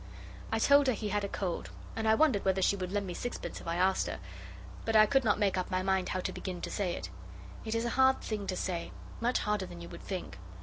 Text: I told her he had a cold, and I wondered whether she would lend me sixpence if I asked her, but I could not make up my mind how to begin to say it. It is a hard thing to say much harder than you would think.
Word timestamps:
I 0.51 0.57
told 0.57 0.87
her 0.87 0.93
he 0.93 1.09
had 1.09 1.23
a 1.23 1.27
cold, 1.29 1.69
and 1.95 2.07
I 2.07 2.15
wondered 2.15 2.43
whether 2.43 2.63
she 2.63 2.75
would 2.75 2.91
lend 2.91 3.05
me 3.05 3.13
sixpence 3.13 3.61
if 3.61 3.67
I 3.67 3.75
asked 3.75 4.07
her, 4.07 4.17
but 4.83 4.95
I 4.95 5.05
could 5.05 5.23
not 5.23 5.37
make 5.37 5.59
up 5.59 5.69
my 5.69 5.83
mind 5.83 6.09
how 6.09 6.21
to 6.21 6.31
begin 6.33 6.59
to 6.61 6.71
say 6.71 6.95
it. 6.95 7.11
It 7.65 7.75
is 7.75 7.85
a 7.85 7.91
hard 8.01 8.21
thing 8.21 8.47
to 8.47 8.57
say 8.57 8.93
much 9.19 9.41
harder 9.41 9.67
than 9.67 9.79
you 9.79 9.89
would 9.89 10.01
think. 10.01 10.39